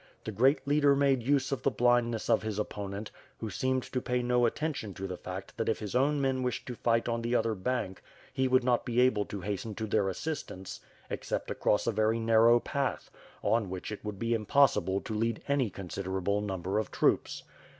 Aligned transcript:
The 0.23 0.31
great 0.31 0.67
leader 0.67 0.95
made 0.95 1.21
use 1.21 1.51
of 1.51 1.61
the 1.61 1.69
blindness 1.69 2.27
of 2.27 2.41
his 2.41 2.57
opponent, 2.57 3.11
who 3.39 3.51
seemed 3.51 3.83
to 3.83 4.01
pay 4.01 4.23
no 4.23 4.47
attention 4.47 4.95
to 4.95 5.05
the 5.05 5.15
fact 5.15 5.55
that 5.57 5.69
if 5.69 5.77
his 5.77 5.93
own 5.93 6.19
men 6.19 6.41
wished 6.41 6.65
to 6.69 6.75
fight 6.75 7.07
on 7.07 7.21
the 7.21 7.35
other 7.35 7.53
bank 7.53 8.01
he 8.33 8.47
would 8.47 8.63
not 8.63 8.83
be 8.83 8.99
able 8.99 9.25
to 9.25 9.41
hasten 9.41 9.75
to 9.75 9.85
their 9.85 10.09
assistance 10.09 10.79
except 11.11 11.51
across 11.51 11.85
a 11.85 11.91
very 11.91 12.17
narrow 12.19 12.59
path, 12.59 13.11
on 13.43 13.69
which 13.69 13.91
it 13.91 14.03
would 14.03 14.17
be 14.17 14.33
impossible 14.33 15.01
to 15.01 15.13
lead 15.13 15.43
any 15.47 15.69
considerable 15.69 16.41
number 16.41 16.79
of 16.79 16.89
troops. 16.89 17.43